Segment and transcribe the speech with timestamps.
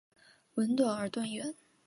[0.55, 1.53] 吻短而钝圆。